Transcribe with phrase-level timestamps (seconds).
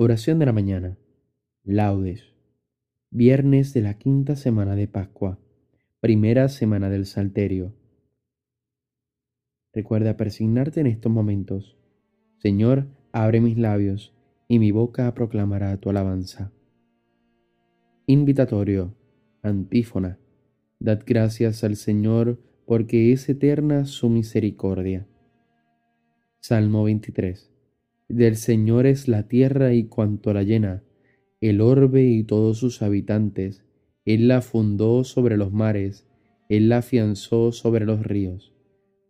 [0.00, 0.96] Oración de la mañana.
[1.64, 2.22] Laudes.
[3.10, 5.40] Viernes de la quinta semana de Pascua.
[5.98, 7.74] Primera semana del Salterio.
[9.72, 11.76] Recuerda persignarte en estos momentos.
[12.36, 14.14] Señor, abre mis labios,
[14.46, 16.52] y mi boca proclamará tu alabanza.
[18.06, 18.94] Invitatorio.
[19.42, 20.20] Antífona.
[20.78, 25.08] Dad gracias al Señor, porque es eterna su misericordia.
[26.38, 27.57] Salmo 23.
[28.08, 30.82] Del Señor es la tierra y cuanto la llena,
[31.42, 33.66] el orbe y todos sus habitantes.
[34.06, 36.06] Él la fundó sobre los mares,
[36.48, 38.54] Él la afianzó sobre los ríos.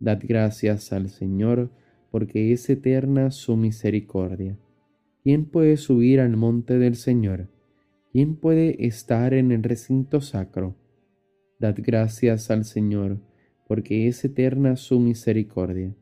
[0.01, 1.71] Dad gracias al Señor,
[2.11, 4.57] porque es eterna su misericordia.
[5.23, 7.47] ¿Quién puede subir al monte del Señor?
[8.11, 10.75] ¿Quién puede estar en el recinto sacro?
[11.57, 13.21] Dad gracias al Señor,
[13.65, 15.95] porque es eterna su misericordia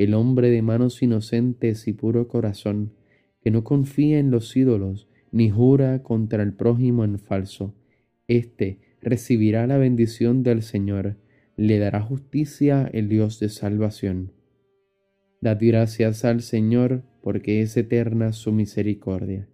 [0.00, 2.94] el hombre de manos inocentes y puro corazón,
[3.42, 7.74] que no confía en los ídolos, ni jura contra el prójimo en falso,
[8.26, 11.16] éste recibirá la bendición del Señor,
[11.58, 14.32] le dará justicia el Dios de salvación.
[15.42, 19.48] Dad gracias al Señor, porque es eterna su misericordia.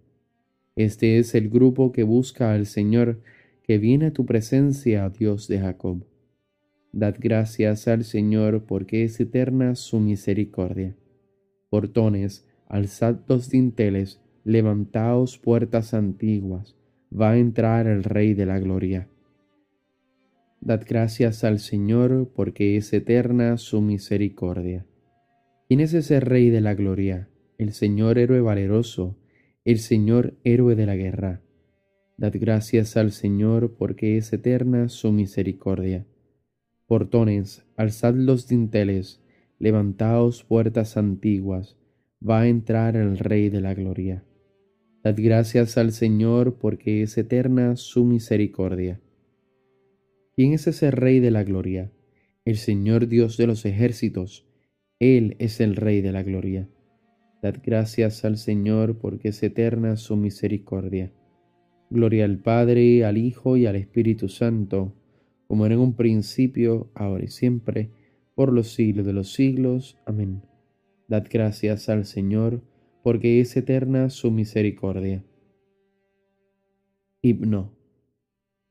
[0.77, 3.19] Este es el grupo que busca al Señor,
[3.63, 6.05] que viene a tu presencia, Dios de Jacob.
[6.97, 10.95] Dad gracias al Señor porque es eterna su misericordia.
[11.69, 16.75] Portones, alzad los dinteles, levantaos puertas antiguas,
[17.13, 19.09] va a entrar el Rey de la Gloria.
[20.59, 24.87] Dad gracias al Señor porque es eterna su misericordia.
[25.67, 27.29] ¿Quién es ese Rey de la Gloria?
[27.59, 29.15] El Señor héroe valeroso,
[29.65, 31.43] el Señor héroe de la guerra.
[32.17, 36.07] Dad gracias al Señor porque es eterna su misericordia
[36.87, 39.21] Portones, alzad los dinteles,
[39.59, 41.75] levantaos puertas antiguas,
[42.27, 44.23] va a entrar el Rey de la Gloria.
[45.03, 49.01] Dad gracias al Señor porque es eterna su misericordia.
[50.33, 51.91] ¿Quién es ese Rey de la Gloria?
[52.45, 54.47] El Señor Dios de los ejércitos.
[54.97, 56.69] Él es el Rey de la Gloria.
[57.43, 61.11] Dad gracias al Señor porque es eterna su misericordia.
[61.89, 64.93] Gloria al Padre, al Hijo y al Espíritu Santo
[65.47, 67.91] como era en un principio, ahora y siempre,
[68.35, 69.97] por los siglos de los siglos.
[70.05, 70.43] Amén.
[71.07, 72.61] Dad gracias al Señor,
[73.03, 75.23] porque es eterna su misericordia.
[77.21, 77.73] Himno.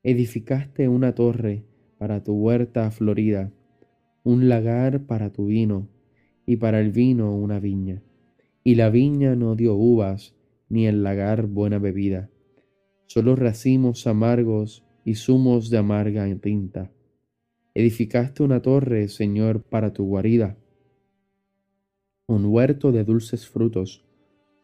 [0.03, 1.65] Edificaste una torre
[1.97, 3.51] para tu huerta florida,
[4.23, 5.89] un lagar para tu vino,
[6.45, 8.03] y para el vino una viña.
[8.63, 10.35] Y la viña no dio uvas,
[10.69, 12.29] ni el lagar buena bebida,
[13.05, 16.91] solo racimos amargos y zumos de amarga tinta.
[17.73, 20.57] Edificaste una torre, Señor, para tu guarida,
[22.27, 24.03] un huerto de dulces frutos,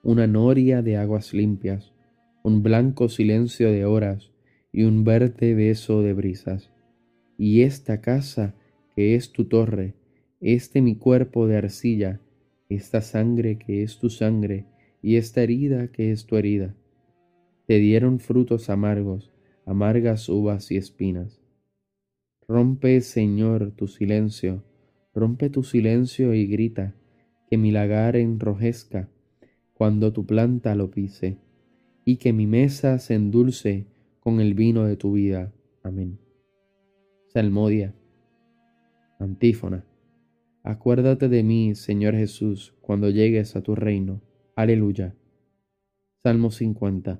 [0.03, 1.93] una noria de aguas limpias,
[2.43, 4.33] un blanco silencio de horas
[4.73, 6.73] y un verde beso de brisas.
[7.37, 8.53] Y esta casa
[8.97, 9.93] que es tu torre,
[10.41, 12.19] este mi cuerpo de arcilla,
[12.67, 14.65] esta sangre que es tu sangre,
[15.01, 16.75] y esta herida que es tu herida,
[17.65, 19.32] te dieron frutos amargos,
[19.65, 21.41] amargas uvas y espinas.
[22.47, 24.63] Rompe, Señor, tu silencio,
[25.13, 26.95] rompe tu silencio y grita,
[27.49, 29.09] que mi lagar enrojezca
[29.73, 31.37] cuando tu planta lo pise,
[32.05, 33.87] y que mi mesa se endulce
[34.19, 35.53] con el vino de tu vida.
[35.83, 36.19] Amén.
[37.27, 37.95] Salmodia.
[39.19, 39.85] Antífona.
[40.63, 44.21] Acuérdate de mí, Señor Jesús, cuando llegues a tu reino.
[44.55, 45.15] Aleluya.
[46.23, 47.19] Salmo 50.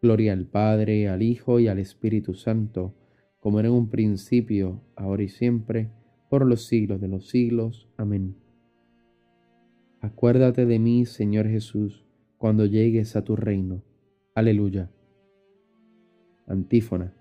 [0.00, 2.94] Gloria al Padre, al Hijo y al Espíritu Santo,
[3.40, 5.90] como era en un principio, ahora y siempre,
[6.30, 7.88] por los siglos de los siglos.
[7.96, 8.36] Amén.
[10.00, 12.06] Acuérdate de mí, Señor Jesús,
[12.36, 13.82] cuando llegues a tu reino.
[14.34, 14.90] Aleluya.
[16.46, 17.14] Antífona.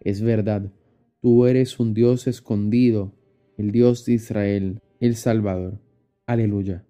[0.00, 0.72] Es verdad,
[1.20, 3.12] tú eres un Dios escondido,
[3.58, 5.80] el Dios de Israel, el Salvador.
[6.26, 6.86] Aleluya.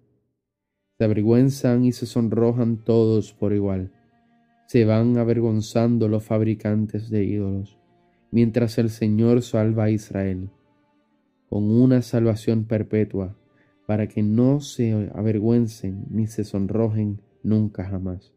[0.97, 3.91] Se avergüenzan y se sonrojan todos por igual.
[4.67, 7.79] Se van avergonzando los fabricantes de ídolos,
[8.31, 10.49] mientras el Señor salva a Israel,
[11.49, 13.37] con una salvación perpetua,
[13.85, 18.33] para que no se avergüencen ni se sonrojen nunca jamás.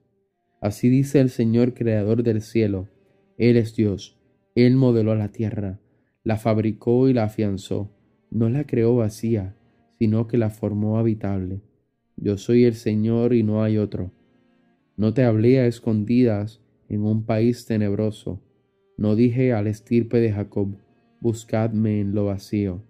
[0.61, 2.89] Así dice el Señor Creador del cielo.
[3.37, 4.17] Él es Dios.
[4.55, 5.81] Él modeló la tierra,
[6.23, 7.91] la fabricó y la afianzó.
[8.31, 9.57] No la creó vacía,
[9.99, 11.63] sino que la formó habitable.
[12.17, 14.13] Yo soy el Señor y no hay otro.
[15.01, 16.61] No te hablé a escondidas
[16.91, 18.43] en un país tenebroso.
[18.99, 20.77] No dije al estirpe de Jacob,
[21.21, 22.85] buscadme en lo vacío.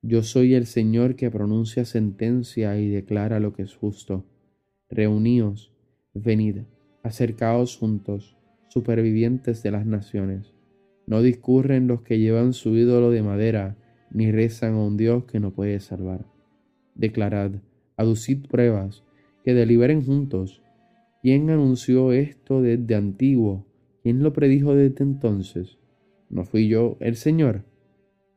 [0.00, 4.24] Yo soy el Señor que pronuncia sentencia y declara lo que es justo.
[4.88, 5.70] Reuníos,
[6.14, 6.60] venid
[7.02, 8.38] Acercaos juntos,
[8.68, 10.54] supervivientes de las naciones.
[11.06, 13.76] No discurren los que llevan su ídolo de madera,
[14.10, 16.24] ni rezan a un Dios que no puede salvar.
[16.94, 17.50] Declarad,
[17.98, 19.04] aducid pruebas,
[19.44, 20.62] que deliberen juntos.
[21.20, 23.66] ¿Quién anunció esto desde antiguo?
[24.02, 25.78] ¿Quién lo predijo desde entonces?
[26.30, 27.64] ¿No fui yo, el Señor?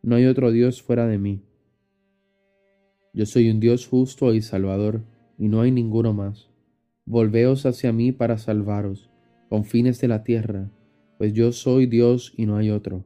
[0.01, 1.43] No hay otro Dios fuera de mí.
[3.13, 5.03] Yo soy un Dios justo y salvador,
[5.37, 6.49] y no hay ninguno más.
[7.05, 9.11] Volveos hacia mí para salvaros,
[9.47, 10.71] con fines de la tierra,
[11.19, 13.05] pues yo soy Dios y no hay otro.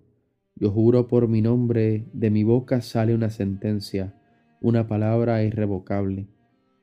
[0.56, 4.16] Yo juro por mi nombre, de mi boca sale una sentencia,
[4.62, 6.30] una palabra irrevocable.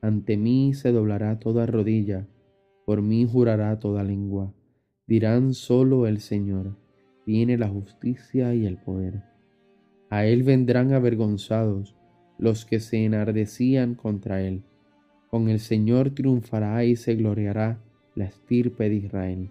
[0.02, 2.28] Ante mí se doblará toda rodilla,
[2.86, 4.52] por mí jurará toda lengua.
[5.06, 6.76] Dirán solo el Señor,
[7.24, 9.22] tiene la justicia y el poder.
[10.10, 11.96] A él vendrán avergonzados
[12.38, 14.64] los que se enardecían contra él
[15.32, 17.82] con el Señor triunfará y se gloriará
[18.14, 19.48] la estirpe de Israel.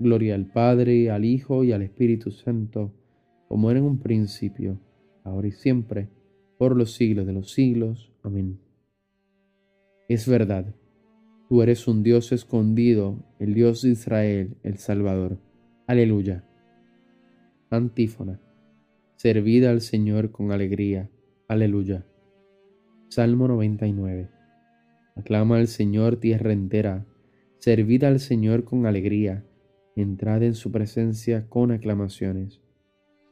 [0.00, 2.90] Gloria al Padre, al Hijo y al Espíritu Santo,
[3.46, 4.80] como era en un principio,
[5.22, 6.08] ahora y siempre,
[6.58, 8.10] por los siglos de los siglos.
[8.24, 8.58] Amén.
[10.08, 10.74] Es verdad,
[11.48, 15.38] tú eres un Dios escondido, el Dios de Israel, el Salvador.
[15.86, 16.44] Aleluya.
[17.70, 18.40] Antífona.
[19.16, 21.10] Servid al Señor con alegría.
[21.48, 22.04] Aleluya.
[23.08, 24.28] Salmo 99.
[25.14, 27.06] Aclama al Señor tierra entera,
[27.58, 29.44] servid al Señor con alegría,
[29.94, 32.60] entrad en su presencia con aclamaciones.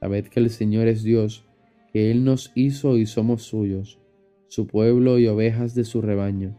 [0.01, 1.45] Sabed que el Señor es Dios,
[1.93, 4.01] que Él nos hizo y somos suyos,
[4.49, 6.57] su pueblo y ovejas de su rebaño.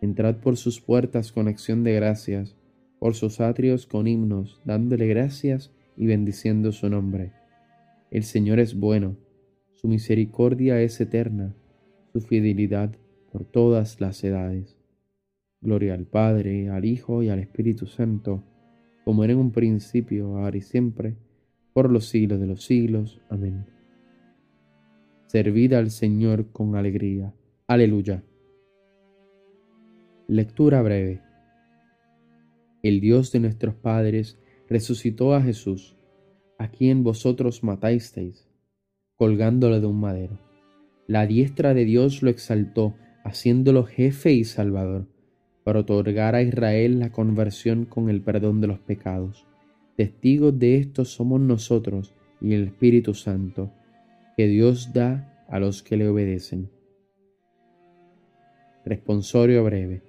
[0.00, 2.56] Entrad por sus puertas con acción de gracias,
[2.98, 7.32] por sus atrios con himnos, dándole gracias y bendiciendo su nombre.
[8.10, 9.16] El Señor es bueno,
[9.72, 11.54] su misericordia es eterna,
[12.12, 12.92] su fidelidad
[13.30, 14.76] por todas las edades.
[15.60, 18.42] Gloria al Padre, al Hijo y al Espíritu Santo,
[19.04, 21.16] como era en un principio, ahora y siempre,
[21.72, 23.20] por los siglos de los siglos.
[23.28, 23.66] Amén.
[25.26, 27.32] Servid al Señor con alegría.
[27.66, 28.22] Aleluya.
[30.32, 31.22] Lectura breve.
[32.84, 35.96] El Dios de nuestros padres resucitó a Jesús,
[36.56, 38.48] a quien vosotros matasteis,
[39.16, 40.38] colgándolo de un madero.
[41.08, 42.94] La diestra de Dios lo exaltó
[43.24, 45.08] haciéndolo jefe y salvador,
[45.64, 49.48] para otorgar a Israel la conversión con el perdón de los pecados.
[49.96, 53.72] Testigos de esto somos nosotros y el Espíritu Santo,
[54.36, 56.70] que Dios da a los que le obedecen.
[58.84, 60.08] Responsorio breve.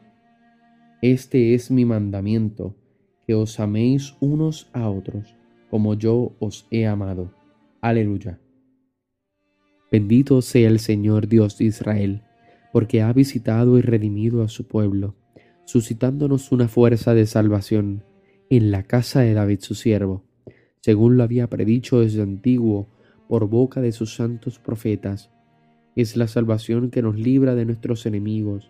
[1.01, 2.75] Este es mi mandamiento,
[3.25, 5.35] que os améis unos a otros,
[5.71, 7.33] como yo os he amado.
[7.81, 8.39] Aleluya.
[9.91, 12.21] Bendito sea el Señor Dios de Israel,
[12.71, 15.15] porque ha visitado y redimido a su pueblo,
[15.65, 18.03] suscitándonos una fuerza de salvación
[18.51, 20.23] en la casa de David su siervo,
[20.81, 22.89] según lo había predicho desde antiguo
[23.27, 25.31] por boca de sus santos profetas.
[25.95, 28.69] Es la salvación que nos libra de nuestros enemigos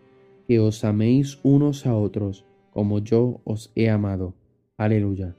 [0.51, 4.35] que os améis unos a otros, como yo os he amado.
[4.75, 5.33] Aleluya.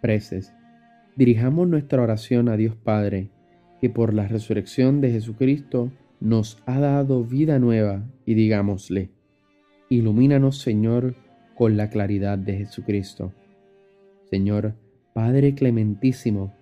[0.00, 0.54] Preces.
[1.16, 3.28] Dirijamos nuestra oración a Dios Padre,
[3.78, 9.10] que por la resurrección de Jesucristo nos ha dado vida nueva, y digámosle,
[9.90, 11.14] Ilumínanos, Señor,
[11.56, 13.34] con la claridad de Jesucristo.
[14.30, 14.72] Señor,
[15.12, 16.54] Padre clementísimo,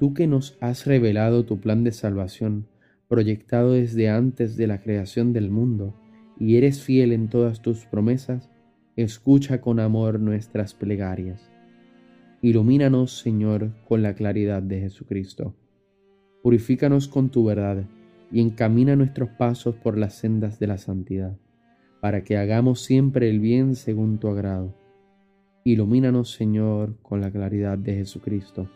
[0.00, 2.66] tú que nos has revelado tu plan de salvación,
[3.08, 5.94] proyectado desde antes de la creación del mundo,
[6.38, 8.50] y eres fiel en todas tus promesas,
[8.96, 11.50] escucha con amor nuestras plegarias.
[12.42, 15.54] Ilumínanos, Señor, con la claridad de Jesucristo.
[16.42, 17.84] Purifícanos con tu verdad
[18.30, 21.36] y encamina nuestros pasos por las sendas de la santidad
[22.00, 24.74] para que hagamos siempre el bien según tu agrado.
[25.64, 28.70] Ilumínanos, Señor, con la claridad de Jesucristo.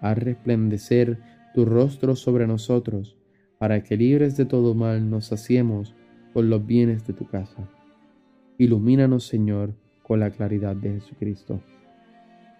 [0.00, 1.18] Haz resplandecer
[1.54, 3.16] tu rostro sobre nosotros,
[3.58, 5.94] para que libres de todo mal nos saciemos
[6.32, 7.70] con los bienes de tu casa.
[8.58, 11.60] Ilumínanos, Señor, con la claridad de Jesucristo.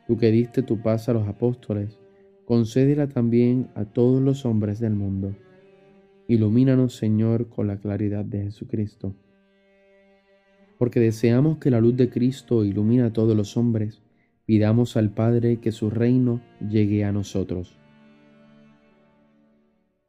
[0.07, 1.99] Tú que diste tu paz a los apóstoles,
[2.47, 5.35] concédela también a todos los hombres del mundo.
[6.29, 9.15] Ilumínanos, Señor, con la claridad de Jesucristo
[10.79, 14.03] porque deseamos que la luz de Cristo ilumine a todos los hombres,
[14.45, 17.79] pidamos al Padre que su reino llegue a nosotros.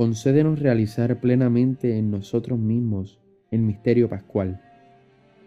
[0.00, 4.62] concédenos realizar plenamente en nosotros mismos el misterio pascual,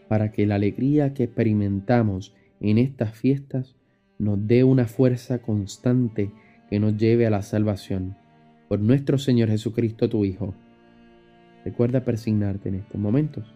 [0.07, 3.75] para que la alegría que experimentamos en estas fiestas
[4.19, 6.29] nos dé una fuerza constante
[6.69, 8.15] que nos lleve a la salvación.
[8.69, 10.53] Por nuestro Señor Jesucristo, tu Hijo.
[11.65, 13.55] Recuerda persignarte en estos momentos.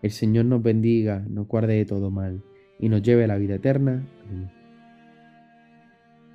[0.00, 2.40] El Señor nos bendiga, nos guarde de todo mal
[2.78, 4.06] y nos lleve a la vida eterna.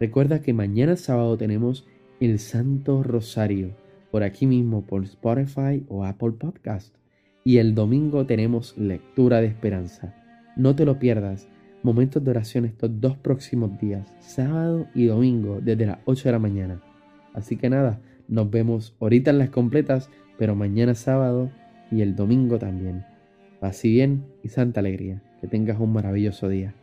[0.02, 1.88] Recuerda que mañana sábado tenemos
[2.20, 3.74] el Santo Rosario
[4.12, 6.96] por aquí mismo por Spotify o Apple Podcast.
[7.44, 10.14] Y el domingo tenemos lectura de esperanza.
[10.56, 11.48] No te lo pierdas.
[11.82, 16.40] Momentos de oración estos dos próximos días, sábado y domingo, desde las 8 de la
[16.40, 16.82] mañana.
[17.34, 21.50] Así que nada, nos vemos ahorita en las completas, pero mañana sábado
[21.90, 23.04] y el domingo también.
[23.62, 25.24] Así bien y santa alegría.
[25.40, 26.76] Que tengas un maravilloso día.